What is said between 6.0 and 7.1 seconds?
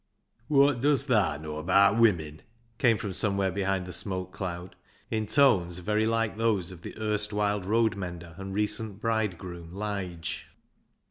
like those of the